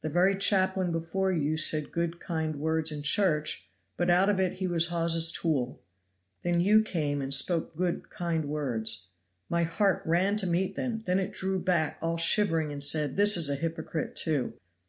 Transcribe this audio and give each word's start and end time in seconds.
"The 0.00 0.08
very 0.08 0.34
chaplain 0.34 0.90
before 0.90 1.30
you 1.30 1.56
said 1.56 1.92
good, 1.92 2.18
kind 2.18 2.56
words 2.56 2.90
in 2.90 3.02
church, 3.02 3.68
but 3.96 4.10
out 4.10 4.28
of 4.28 4.40
it 4.40 4.54
he 4.54 4.66
was 4.66 4.86
Hawes' 4.86 5.30
tool! 5.30 5.80
Then 6.42 6.58
you 6.60 6.82
came 6.82 7.22
and 7.22 7.32
spoke 7.32 7.76
good, 7.76 8.10
kind 8.10 8.46
words. 8.46 9.06
My 9.48 9.62
heart 9.62 10.02
ran 10.04 10.34
to 10.38 10.48
meet 10.48 10.74
them; 10.74 11.04
then 11.06 11.20
it 11.20 11.30
drew 11.32 11.60
back 11.60 11.98
all 12.02 12.16
shivering 12.16 12.72
and 12.72 12.82
said, 12.82 13.14
this 13.14 13.36
is 13.36 13.48
a 13.48 13.54
hypocrite, 13.54 14.16
too! 14.16 14.54